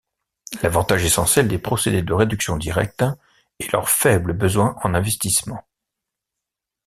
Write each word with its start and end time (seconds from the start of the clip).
L'avantage 0.63 1.05
essentiel 1.05 1.47
des 1.47 1.59
procédés 1.59 2.01
de 2.01 2.11
réduction 2.13 2.57
directe 2.57 3.03
est 3.59 3.71
leur 3.71 3.83
plus 3.85 3.91
faible 3.93 4.33
besoin 4.33 4.75
en 4.81 4.95
investissement. 4.95 5.63